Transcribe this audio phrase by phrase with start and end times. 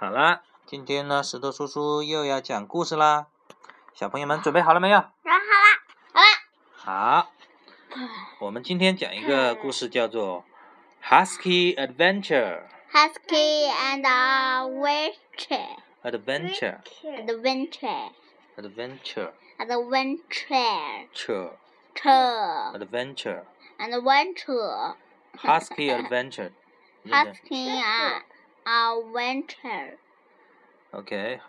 [0.00, 3.26] 好啦，今天呢，石头叔叔又要讲故事啦。
[3.92, 5.00] 小朋友们准备好了没有？
[5.00, 5.42] 准备好了，
[6.14, 6.26] 好了。
[6.76, 7.32] 好，
[8.38, 10.44] 我们今天讲一个故事，叫做
[11.08, 12.60] 《Husky Adventure》。
[12.92, 16.78] Husky and adventure, Adventure,
[17.26, 18.12] adventure,
[18.56, 21.58] adventure, adventure, ture,
[22.72, 23.42] adventure, adventure,
[23.80, 24.94] adventure.
[25.38, 26.52] Husky Adventure。
[27.04, 28.22] Husky and
[28.68, 29.96] adventure.
[30.90, 31.40] OK，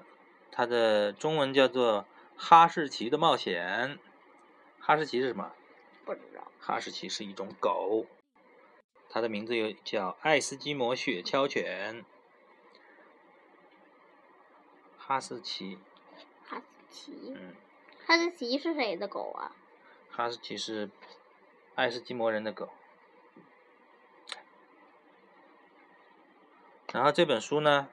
[0.53, 2.03] 它的中文叫做
[2.37, 3.97] 《哈士奇的冒险》。
[4.79, 5.51] 哈士奇是什么？
[6.05, 6.49] 不知道。
[6.61, 8.05] 哈士奇是一种狗，
[9.09, 12.05] 它的名字又叫爱斯基摩雪橇犬。
[14.97, 15.77] 哈士奇，
[16.45, 17.53] 哈士奇，嗯，
[18.05, 19.51] 哈士奇是谁的狗啊？
[20.09, 20.89] 哈士奇是
[21.75, 22.69] 爱斯基摩人的狗。
[26.93, 27.87] 然后这本书呢，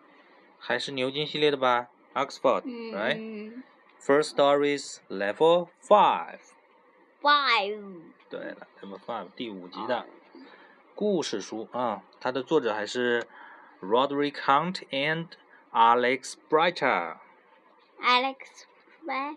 [0.58, 3.62] 还是牛津系列的吧？Oxford，right？、嗯
[4.00, 6.40] First Stories Level Five。
[7.20, 8.02] ，Five.
[8.30, 10.06] 对了，Level Five 第五集的
[10.94, 13.26] 故事书啊，它的作者还是
[13.80, 15.28] Roderick Hunt and
[15.72, 17.16] Alex Brighter。
[18.00, 18.36] Alex
[19.04, 19.36] Brighter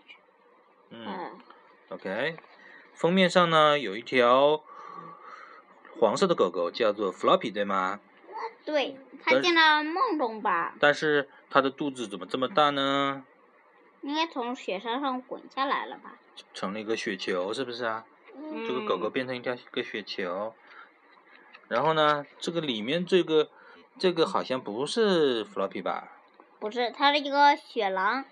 [0.90, 1.40] 嗯
[1.90, 2.38] ，，OK。
[2.94, 4.62] 封面上呢有一条
[6.00, 8.00] 黄色的狗狗，叫做 Floppy，对吗？
[8.66, 10.76] 对，他但进了梦中吧？
[10.80, 13.26] 但是它的肚子怎么这么大呢？
[14.02, 16.18] 应该从雪山上滚下来了吧？
[16.54, 18.06] 成了一个雪球，是不是啊？
[18.36, 20.54] 嗯、这个狗狗变成一条一个雪球，
[21.68, 23.50] 然后呢，这个里面这个
[23.98, 26.14] 这个好像不是 Floppy 吧？
[26.60, 28.24] 不是，它是一个雪狼。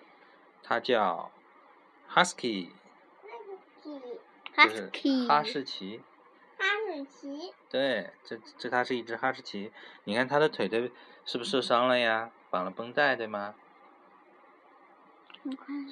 [0.63, 1.31] 它叫
[2.13, 2.69] Husky，Husky。
[4.55, 5.27] 哈士奇。
[5.27, 6.01] 哈士奇。
[7.69, 9.71] 对，这这它是一只哈士奇。
[10.05, 10.91] 你看它的腿腿
[11.25, 12.31] 是不是受伤了呀？
[12.49, 13.55] 绑了绷带，对吗？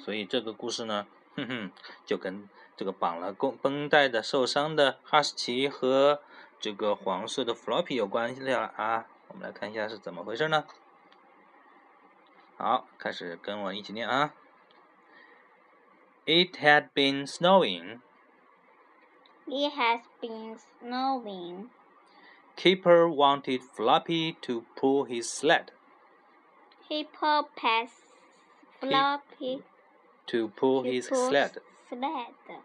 [0.04, 1.70] 所以这个故事呢，哼哼，
[2.04, 6.22] 就跟这个绑了绷绷带的受伤的哈士奇和
[6.58, 9.06] 这个黄色的 Floppy 有关系了啊。
[9.28, 10.64] 我们来看一下是怎么回事呢？
[12.56, 14.32] 好，开始跟我一起念啊。
[16.24, 18.00] It had been snowing.
[19.47, 21.69] It has been snowing.
[22.55, 25.71] Keeper wanted Floppy to pull his sled.
[26.89, 27.89] Hippo pass
[28.79, 29.63] floppy
[30.27, 32.61] To pull his Hippo's sled， sled.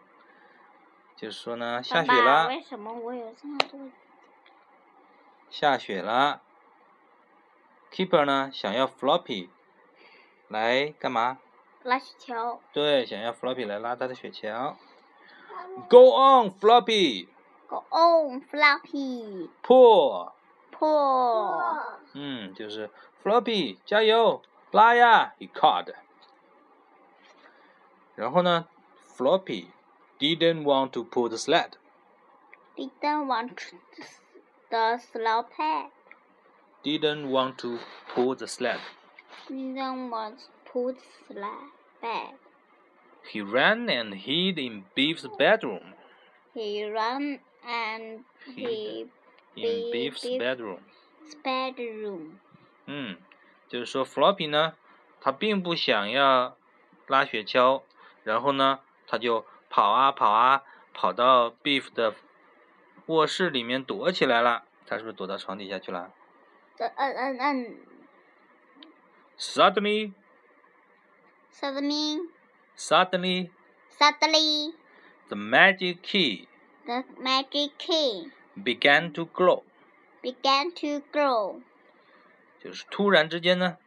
[1.15, 3.89] 就是说呢，下爸爸雪了，为什么我有这么多？
[5.49, 6.41] 下雪了。
[7.91, 9.49] Keeper 呢，想要 Floppy
[10.47, 11.39] 来干嘛？
[11.83, 12.59] 拉雪橇。
[12.71, 14.75] 对，想要 Floppy 来拉他的雪橇。
[15.89, 17.27] Go on, Floppy,
[17.69, 19.49] Go on, floppy.
[19.63, 20.31] pull。
[20.71, 21.61] Pull.
[22.13, 22.89] 嗯，就是
[23.23, 24.41] Floppy 加油，
[24.71, 25.93] 拉呀，he called。
[28.15, 28.67] 然后呢，
[29.15, 29.67] Floppy
[30.19, 31.71] didn't want to pull the sled。
[32.75, 33.55] Didn't want
[34.69, 35.89] the slow pad.
[36.83, 37.79] Didn't want to
[38.13, 38.79] pull the sled.
[39.49, 41.71] Didn't want to pull the sled
[42.01, 42.35] back.
[43.30, 45.94] He ran and hid in Beef's bedroom.
[46.54, 49.08] He ran and hid
[49.54, 50.80] In Beef- Beef's Beef- bedroom.
[51.42, 52.38] bedroom.
[52.86, 53.16] 嗯，
[53.68, 54.74] 就是说 Floppy 呢，
[55.20, 56.56] 他并不想要
[57.06, 57.82] 拉雪橇，
[58.24, 62.14] 然后呢，他就跑啊跑啊，跑到 Beef 的
[63.06, 64.64] 卧室里面躲起来了。
[64.86, 66.12] 他是不是躲到床底下去了
[66.78, 67.76] 嗯嗯嗯
[69.38, 70.12] ？Suddenly,
[71.52, 72.28] Suddenly,
[72.75, 73.49] suddenly,
[73.97, 74.73] suddenly,
[75.29, 76.47] the magic key
[76.85, 78.31] the magic key
[78.61, 79.63] began to glow.
[80.21, 81.61] began to grow.
[82.59, 83.77] 就是突然之间呢，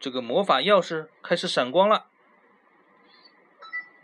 [0.00, 2.06] 这个魔法钥匙开始闪光了。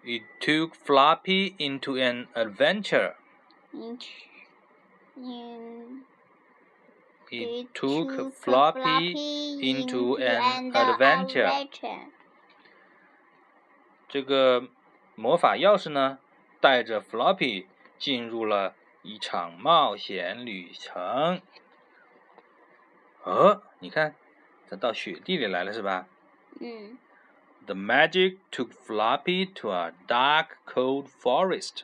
[0.04, 3.14] It took Floppy into an adventure.
[3.72, 4.04] Into,
[5.16, 6.04] in,
[7.30, 9.14] It took Floppy
[9.60, 11.46] into an adventure.
[11.46, 12.10] adventure.
[14.08, 14.68] 这个
[15.14, 16.18] 魔法钥匙呢，
[16.60, 17.66] 带着 Floppy
[17.98, 21.40] 进入了一场冒险旅程。
[23.22, 24.14] 哦，你看，
[24.68, 26.06] 它到雪地里来了是吧
[26.60, 26.98] 嗯，
[27.66, 31.82] ？The magic took Floppy to a dark, cold forest.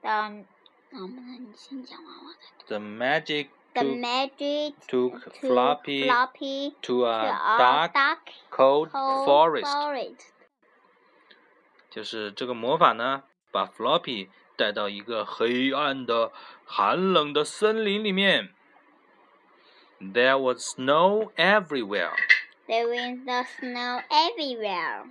[0.00, 0.44] 当
[0.90, 8.18] 能不能你先讲完我再 The magic The took magic took to Floppy floppy to to a a dark, dark
[8.50, 9.66] cold cold forest.
[11.90, 11.94] forest.
[11.94, 16.32] 就是这个魔法呢，把 Floppy 带到一个黑暗的、
[16.64, 18.54] 寒冷的森林里面。
[19.98, 22.12] There was snow everywhere.
[22.66, 25.10] There is the snow everywhere.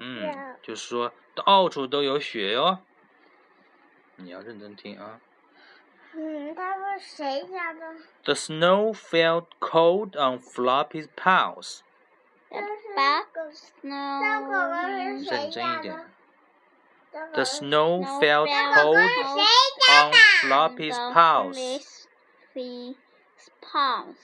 [0.00, 2.78] 嗯，就是说到处都有雪哟。
[4.16, 5.20] 你要认真听啊。
[6.14, 7.94] 嗯，他说谁家的？
[8.24, 11.80] The snow felt cold on Floppy's paws.
[12.50, 15.98] The 这是 back 狗 snow 这狗狗是谁认真家一点的。
[17.12, 19.38] 这狗 The 是 snow Snow felt felt cold cold
[19.88, 21.56] on Floppy's the paws.
[22.54, 22.96] Floppy's
[23.60, 24.16] paws.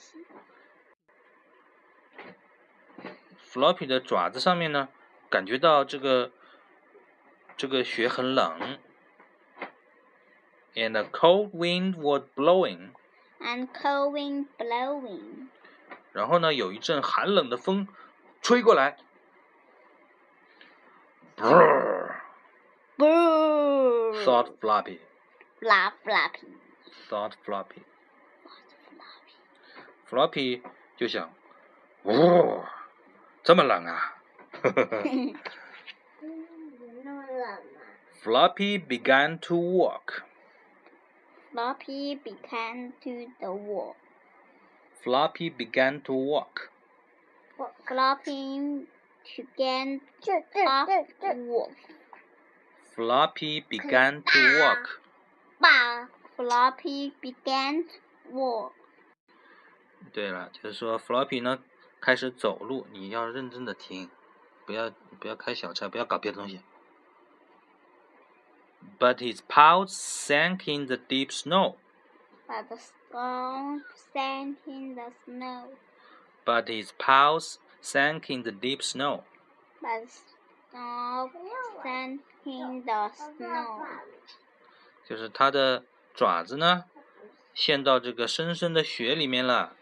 [3.49, 4.89] Floppy 的爪子上面呢，
[5.29, 6.31] 感觉到这个
[7.55, 8.77] 这个雪很冷。
[10.75, 12.91] And a cold wind was blowing.
[13.39, 15.47] And cold wind blowing.
[16.11, 17.87] 然后呢，有一阵寒冷的风
[18.41, 18.97] 吹过来。
[21.35, 22.15] Brrr,
[22.97, 24.13] Boo!
[24.23, 24.99] thought Floppy.
[25.59, 26.47] Flop floppy.
[27.09, 27.83] Thought Floppy.
[30.09, 30.61] Floppy.
[30.61, 30.61] Floppy
[30.97, 31.29] 就想，
[32.03, 32.65] 哦，
[33.43, 34.15] 这么冷啊！
[34.63, 35.35] 嗯
[37.03, 37.81] 那么冷吗？
[38.23, 40.23] Floppy began to walk.
[41.53, 43.95] Floppy began to the wall.
[45.03, 46.69] Floppy began to walk.
[47.85, 48.85] Floppy
[49.23, 51.71] began 这这 up 这这 wall.
[52.95, 54.99] Floppy began to walk.
[55.59, 58.73] 爸， Floppy began to walk.
[60.13, 61.63] 对了，就是说 Floppy 呢
[61.99, 64.09] 开始走路，你要认真的听，
[64.65, 66.61] 不要不要开小差，不要搞别的东西。
[68.99, 71.75] But his paws sank in the deep snow.
[72.47, 73.83] But the stone
[74.13, 75.75] sank in the snow.
[76.45, 79.23] But his paws sank in the deep snow.
[79.81, 80.09] But the
[80.69, 81.31] stone
[81.83, 83.85] sank in the snow.
[85.07, 86.85] 就是它的爪子呢
[87.53, 89.75] 陷到这个深深的雪里面了。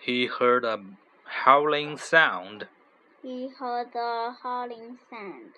[0.00, 0.78] He heard a
[1.44, 2.66] howling sound.
[3.22, 5.52] He heard the howling sound.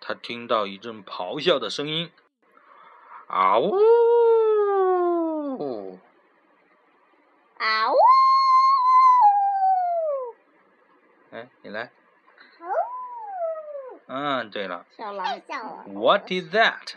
[0.00, 2.10] 他听到一阵咆哮的声音，
[3.28, 3.72] 啊呜！
[11.70, 11.90] 来。
[12.60, 15.84] 哦，嗯，对了小狼太小了。
[15.88, 16.94] ，What is that？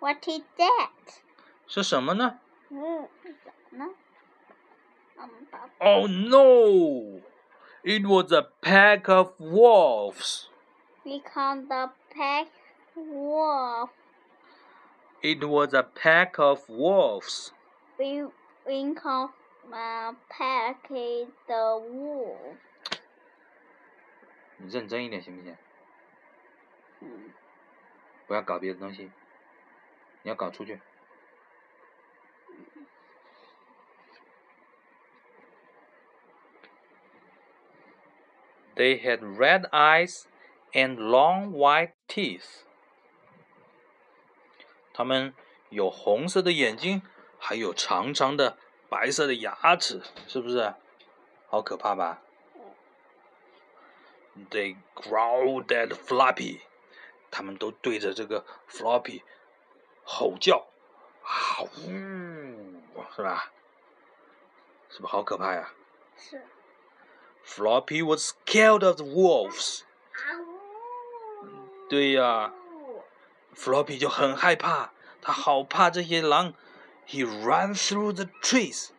[0.00, 0.90] What is that?
[1.66, 2.38] 是什么呢
[2.70, 3.08] 嗯，
[3.70, 3.88] 呢？
[5.16, 5.68] 我们把？
[5.78, 7.20] Oh no!
[7.84, 10.48] It was a pack of wolves.
[11.04, 12.48] we count the pack
[12.94, 13.90] wolf.
[15.20, 17.52] It was a pack of wolves.
[17.98, 18.24] We
[18.66, 19.32] we count
[19.72, 22.56] uh, pack is the wolf.
[24.57, 25.55] 你认真一点行不行？
[26.99, 27.31] 嗯，
[28.25, 29.11] 不要搞别的东西，
[30.23, 30.81] 你要搞出去。
[38.75, 40.25] They had red eyes
[40.71, 42.61] and long white teeth.
[44.93, 45.33] 他们
[45.69, 47.01] 有红色的眼睛，
[47.39, 48.57] 还有长长的
[48.89, 50.75] 白色的牙齿，是不是？
[51.47, 52.21] 好可怕吧
[54.49, 56.61] ？They growled at Floppy.
[57.29, 59.21] 他们都对着这个 Floppy
[60.03, 60.67] 吼叫，
[61.23, 62.81] 啊呜，
[63.15, 63.51] 是吧？
[64.89, 65.73] 是不是好可怕呀
[66.17, 66.41] 是。
[67.45, 69.81] ？Floppy was scared of the wolves.
[70.13, 71.87] 啊呜。
[71.89, 72.53] 对呀
[73.55, 74.91] ，Floppy 就很害怕，
[75.21, 76.53] 他好怕这些狼。
[77.05, 78.89] He ran through the trees.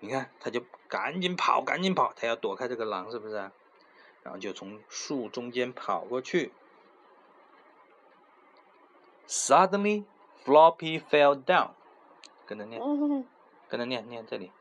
[0.00, 3.50] 你看，他就赶紧跑，赶紧跑，他要躲开这个狼，是不是？
[4.23, 6.51] 然后就从树中间跑过去。
[9.27, 10.05] Suddenly,
[10.43, 11.71] Floppy fell down.
[12.45, 13.25] 跟着念，嗯
[13.67, 14.51] 跟着念，念这里。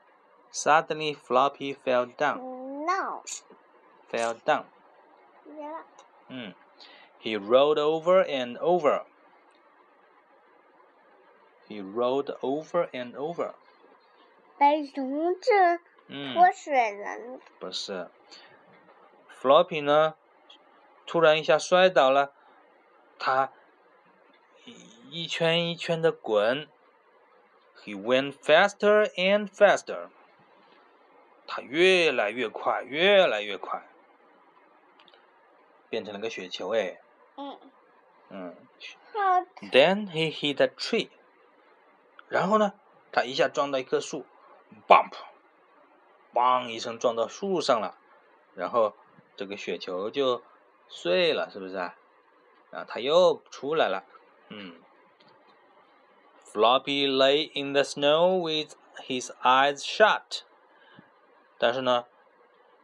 [0.53, 2.39] Suddenly, Floppy fell down.
[2.85, 3.23] ，no，
[4.11, 4.65] Fell down.
[5.45, 5.85] 别了，
[6.29, 6.55] 嗯，
[7.23, 9.05] He rolled over and over.
[11.67, 13.55] He rolled over and over.
[14.59, 18.09] 被虫子嗯，泼水了，不是。
[19.44, 20.16] Floppy 呢，
[21.06, 22.32] 突然一下摔倒了，
[23.20, 23.52] 他
[24.64, 26.70] 一一圈一圈的滚。
[27.84, 30.08] He went faster and faster.
[31.46, 33.86] 他越来越快，越来越快，
[35.90, 37.02] 变成了个雪球哎。
[37.36, 37.60] 嗯，
[38.30, 38.56] 嗯
[39.12, 39.20] 好
[39.70, 41.10] ，，Then he hit a tree.
[42.30, 42.72] 然后呢，
[43.12, 44.26] 他一下撞到一棵树
[44.88, 45.12] ，bump，
[46.34, 47.98] 梆一声撞到树上了，
[48.56, 48.96] 然后
[49.36, 50.44] 这个雪球就
[50.88, 51.96] 碎了，是不是啊？
[52.72, 54.06] 啊，他又出来了，
[54.50, 54.82] 嗯。
[56.46, 58.76] Floppy lay in the snow with
[59.08, 60.42] his eyes shut.
[61.58, 62.06] 但是呢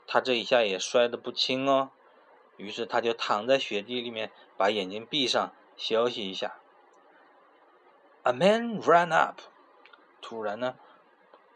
[0.08, 1.92] 他这一下也摔得不轻哦。
[2.58, 6.60] 于是他就躺在雪地里面，把眼睛闭上，休息一下。
[8.24, 9.40] A man ran up，
[10.20, 10.76] 突然呢，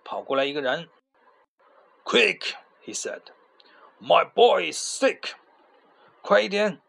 [0.06, 0.88] 跑过来一个人。
[2.06, 2.54] Quick,
[2.86, 3.22] he said,
[4.02, 5.34] "My boy is sick."
[6.22, 6.82] 快一点，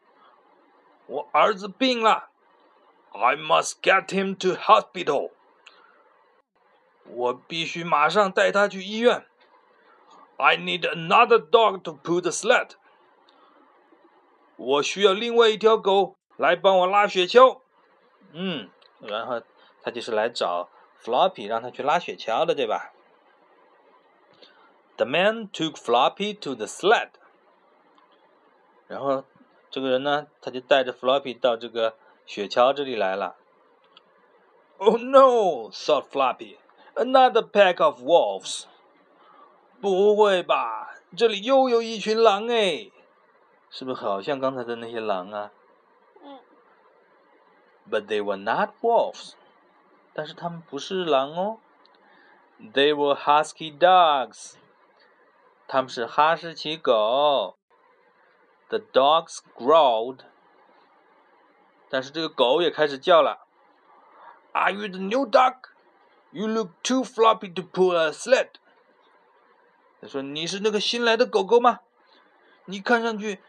[1.06, 2.30] 我儿子病了。
[3.12, 5.32] I must get him to hospital.
[7.04, 9.26] 我必须马上带他去医院。
[10.36, 12.70] I need another dog to pull the sled.
[14.56, 17.60] 我需要另外一条狗来帮我拉雪橇。
[18.32, 18.70] 嗯，
[19.00, 19.42] 然后
[19.82, 20.70] 他就是来找
[21.02, 22.93] Floppy，让他去拉雪橇的，对吧
[24.97, 27.09] ？The man took Floppy to the sled。
[28.87, 29.23] 然后
[29.69, 33.35] 这个人呢，他就带着 Floppy 到这个雪橇这里来了。
[34.77, 35.69] Oh no!
[35.71, 36.57] thought Floppy.
[36.95, 38.65] Another pack of wolves.
[39.79, 40.95] 不会吧？
[41.15, 42.91] 这里又有一群狼哎！
[43.69, 45.51] 是不是好像刚才的那些狼啊？
[46.23, 46.39] 嗯。
[47.89, 49.33] But they were not wolves.
[50.13, 51.59] 但是他们不是狼哦。
[52.59, 54.55] They were husky dogs.
[55.66, 57.56] 他们是哈士奇狗。
[58.68, 60.20] The dogs growled.
[61.88, 63.46] 但是这个狗也开始叫了。
[64.52, 65.56] Are you the new dog?
[66.30, 68.50] You look too floppy to pull a sled.
[70.00, 71.80] 他说：“你是那个新来的狗狗吗？
[72.66, 73.40] 你看上去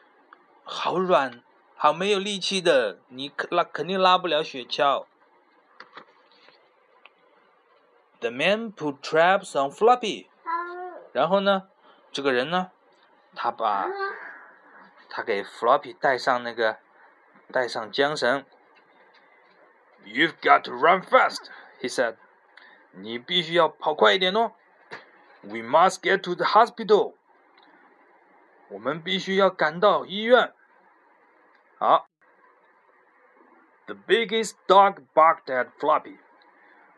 [0.64, 1.44] 好软，
[1.76, 5.06] 好没有力气的，你拉肯定拉不了雪橇。”
[8.20, 10.28] The man put traps on Floppy.
[11.12, 11.70] 然后呢，
[12.16, 12.72] 这个人呢，
[13.36, 13.90] 他把
[15.10, 16.78] 他给 Floppy 带上那个
[17.52, 18.46] 带上缰绳。
[20.06, 21.50] You've got to run fast,
[21.82, 22.16] he said.
[22.92, 24.54] 你必须要跑快一点哦。
[25.42, 27.16] We must get to the hospital.
[28.70, 30.54] 我们必须要赶到医院。
[31.78, 32.08] 好。
[33.88, 36.20] The biggest dog barked at Floppy.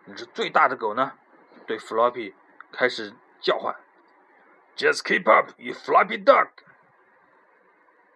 [0.05, 1.13] 那只最大的狗呢，
[1.65, 2.35] 对 Floppy
[2.71, 3.75] 开始叫唤。
[4.77, 6.63] Just keep up, you floppy duck.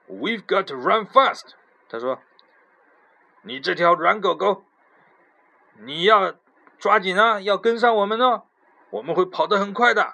[0.08, 1.56] We've got to run fast.
[1.90, 2.22] 他说
[3.42, 4.64] ：“你这条软狗狗，
[5.80, 6.36] 你要
[6.78, 8.46] 抓紧啊，要跟上我们哦，
[8.92, 10.14] 我们会跑得很快的。”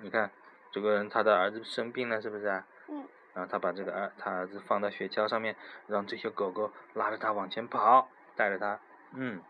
[0.00, 0.30] 你看，
[0.72, 2.64] 这个人他的儿子生病了，是不是啊？
[2.88, 3.06] 嗯。
[3.34, 5.54] 然后他把这个儿他儿子放到雪橇上面，
[5.86, 8.80] 让这些狗狗拉着他往前跑，带着他。
[9.12, 9.42] 嗯。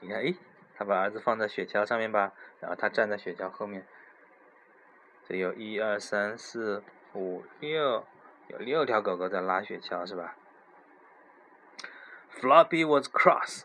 [0.00, 0.36] 你看，诶，
[0.80, 3.86] 他把儿子放在雪橇上面吧，然后他站在雪橇后面。
[5.28, 6.82] 这有一二三四
[7.12, 8.06] 五六，
[8.48, 10.36] 有六条狗狗在拉雪橇，是吧
[12.32, 13.64] ？Floppy was cross.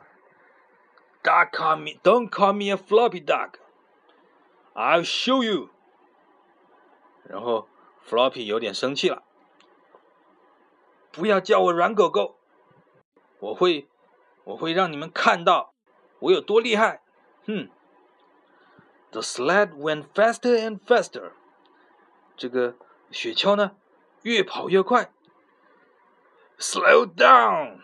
[1.23, 3.51] Dog call me, don't call me a floppy dog.
[4.73, 5.69] I'll show you.
[7.23, 7.69] 然后
[8.05, 9.23] Floppy 有点生气了，
[11.13, 12.35] 不要叫我软狗狗，
[13.39, 13.87] 我会，
[14.43, 15.73] 我会让你们看到
[16.19, 17.03] 我有多厉害。
[17.45, 17.69] 哼。
[19.11, 21.31] The sled went faster and faster.
[22.35, 22.75] 这个
[23.11, 23.71] 雪橇呢，
[24.23, 25.09] 越跑越快。
[26.57, 27.81] Slow down,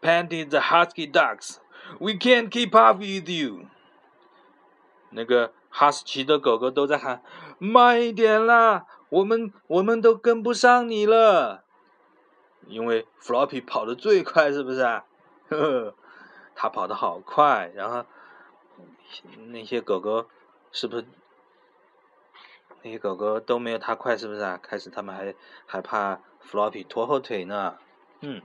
[0.00, 1.56] panted the husky dogs.
[1.98, 3.66] We can't keep up with you.
[5.10, 7.22] 那个哈士奇的狗狗都在喊
[7.58, 11.64] ：“慢一点啦，我们我们都跟不上你了。”
[12.68, 15.04] 因为 Floppy 跑得最快，是不是啊？
[15.48, 15.94] 呵呵，
[16.54, 18.04] 他跑得好快，然后
[19.48, 20.28] 那些狗狗
[20.72, 21.04] 是不是？
[22.82, 24.58] 那些狗狗都没有它快，是不是啊？
[24.62, 25.34] 开始他们还
[25.66, 27.78] 还怕 Floppy 拖后腿呢。
[28.20, 28.42] 嗯。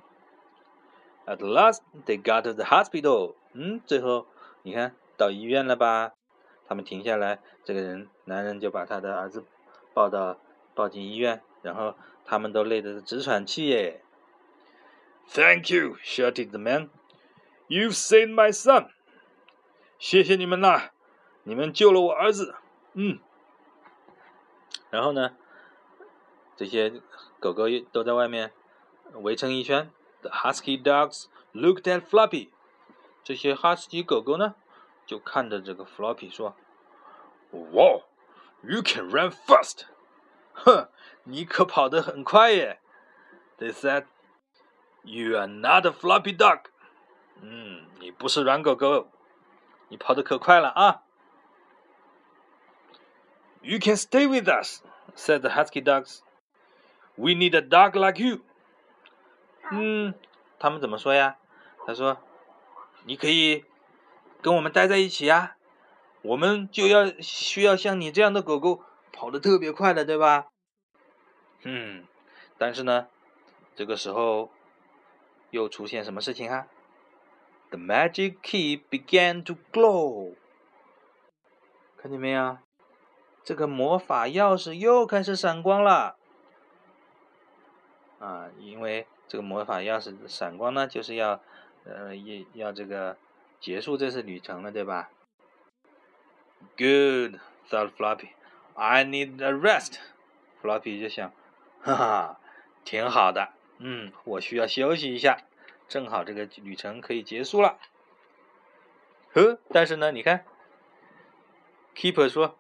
[1.26, 3.36] At last, they got to the hospital.
[3.54, 4.28] 嗯，最后
[4.64, 6.14] 你看到医院了吧？
[6.68, 9.46] 他们停下来，这个人男人就把他的儿子
[9.94, 10.40] 抱到
[10.74, 14.02] 抱进医院，然后他们都累得直喘气耶。
[15.30, 16.90] Thank you, shouted the man.
[17.68, 18.90] You've saved my son.
[20.04, 20.92] 谢谢你们啦，
[21.44, 22.56] 你们救了我儿子。
[22.92, 23.20] 嗯。
[24.90, 25.38] 然后呢，
[26.58, 27.02] 这些
[27.40, 28.52] 狗狗都在外面
[29.14, 29.90] 围成一圈。
[30.20, 32.50] The husky dogs looked at Floppy。
[33.24, 34.56] 这些哈士奇狗狗呢，
[35.06, 36.58] 就看着这个 Floppy 说
[37.52, 38.04] ：“Wow,
[38.62, 39.86] you can run fast！”
[40.54, 40.90] 哼，
[41.24, 42.82] 你可跑得很快耶。
[43.58, 44.08] They said,
[45.04, 46.64] "You are not a floppy dog."
[47.40, 49.08] 嗯，你不是软狗狗，
[49.94, 51.04] 你跑得可快了啊。
[53.62, 54.82] You can stay with us,"
[55.16, 56.22] said the husky dogs.
[57.16, 58.42] "We need a dog like you."
[59.70, 60.16] 嗯，
[60.58, 61.38] 他们怎么说呀？
[61.86, 62.18] 他说
[63.06, 63.66] ：“你可以
[64.42, 65.58] 跟我们待在一起呀，
[66.24, 68.78] 我们就要需要像你这样的狗狗
[69.12, 70.48] 跑跑得特别快的，对吧？
[71.62, 72.08] 嗯，
[72.58, 73.10] 但是呢，
[73.76, 74.52] 这个时候
[75.52, 76.68] 又出现什么事情啊
[77.74, 80.36] ？The magic key began to glow。
[81.98, 82.60] 看见没有？
[83.44, 86.16] 这个魔法钥匙又开始闪光了。
[88.20, 91.42] 啊，因为这个魔法钥匙闪光呢，就是要，
[91.84, 93.18] 呃，要要这个
[93.60, 95.10] 结束这次旅程了，对吧
[96.78, 98.30] ？Good, thought Floppy.
[98.76, 99.96] I need a rest.
[100.62, 101.34] Floppy 就想，
[101.82, 102.40] 哈哈，
[102.86, 103.50] 挺好的，
[103.80, 105.40] 嗯，我需要休息一下，
[105.88, 107.78] 正好这个旅程可以结束了。
[109.34, 110.46] 呵，但是呢，你看
[111.96, 112.58] ，Keeper 说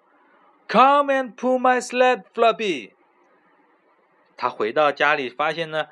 [0.67, 2.91] ，Come and pull my sled, Floppy.
[4.35, 5.87] 他回到家里，发现呢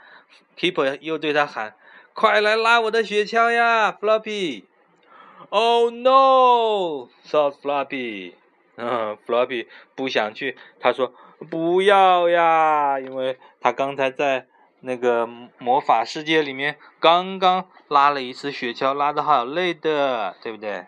[0.57, 1.75] ，Keeper 又对他喊
[2.13, 8.33] ：“快来拉我的雪橇呀，Floppy！”Oh no！thought Floppy。
[8.77, 10.57] 嗯，Floppy 不想去。
[10.79, 11.13] 他说
[11.51, 14.47] ：“不要呀，因为他刚才在
[14.81, 15.25] 那个
[15.57, 20.85] 魔法世界里面刚刚拉了一次雪橇，拉的好累的，对不对？”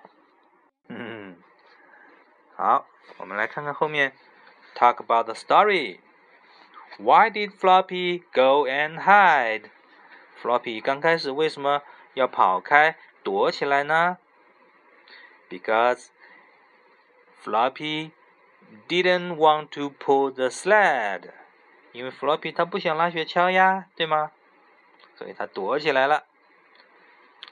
[0.90, 1.38] 嗯，
[2.56, 2.86] 好，
[3.18, 4.14] 我们来看看后面。
[4.76, 6.00] Talk about the story.
[6.98, 9.70] Why did Floppy go and hide?
[10.42, 11.84] Floppy 刚开始为什么
[12.16, 14.18] 要跑开躲起来呢
[15.48, 16.08] ？Because
[17.44, 18.12] Floppy
[18.88, 21.30] didn't want to pull the sled.
[21.94, 24.32] 因为 Floppy 他不想拉雪橇呀，对吗？
[25.16, 26.26] 所以他躲起来了。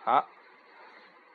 [0.04, 0.28] 好，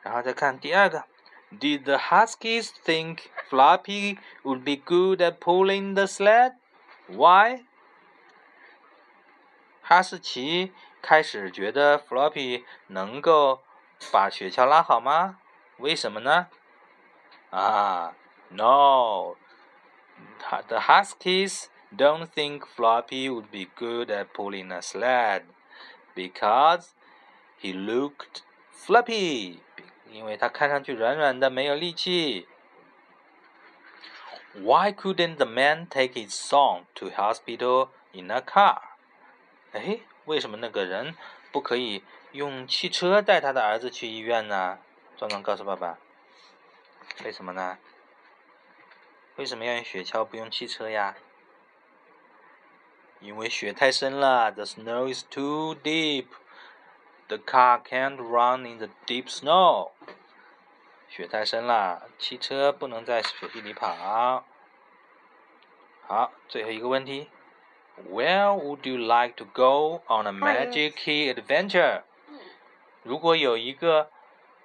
[0.03, 1.05] 然后再看第二个。
[1.49, 6.57] Did the Huskies think Floppy would be good at pulling the sled?
[7.07, 7.63] Why?
[9.81, 13.63] 哈士奇开始觉得 Floppy 能够
[14.11, 15.39] 把雪橇拉好吗？
[15.77, 16.49] 为什么呢？
[17.51, 18.13] 啊
[18.49, 19.37] ，No，the
[20.79, 25.42] Huskies don't think Floppy would be good at pulling a sled
[26.14, 26.88] because
[27.60, 28.42] he looked
[28.74, 29.58] fluffy，
[30.10, 32.48] 因为他看上去软软的，没有力气。
[34.54, 38.78] Why couldn't the man take his son to hospital in a car？
[39.72, 41.16] 哎，为什么那个人
[41.50, 44.78] 不可以用汽车带他的儿子去医院呢？
[45.16, 45.98] 壮壮告诉爸爸，
[47.24, 47.78] 为什么呢？
[49.36, 51.16] 为什么要用雪橇不用汽车呀？
[53.19, 59.91] 因为雪太深了，the snow is too deep，the car can't run in the deep snow。
[61.09, 64.43] 雪太深了，汽车不能在雪地里跑。
[66.05, 67.29] 好，最后一个问题。
[68.07, 72.03] Where would you like to go on a magic key adventure？
[73.01, 74.11] 如果有一个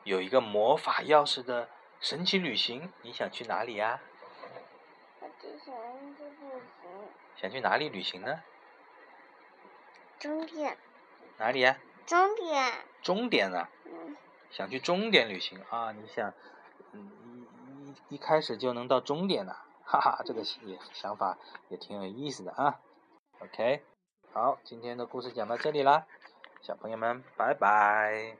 [0.04, 4.00] 有一个魔法钥匙的神奇旅行，你想去哪里呀？
[7.42, 8.40] 想去哪里旅行呢？
[10.20, 10.78] 终点。
[11.38, 11.76] 哪里呀？
[12.06, 12.72] 终点。
[13.02, 13.68] 终点啊？
[14.52, 15.90] 想去终点旅行啊？
[15.90, 16.32] 你想，
[16.92, 17.10] 嗯
[18.08, 19.56] 一一开始就能到终点呢？
[19.84, 21.36] 哈哈，这个也想法
[21.68, 22.78] 也挺有意思的啊。
[23.40, 23.82] OK，
[24.32, 26.06] 好，今天的故事讲到这里啦，
[26.60, 28.36] 小朋友们，拜拜。